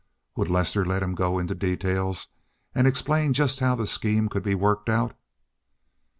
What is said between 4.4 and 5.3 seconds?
be worked out?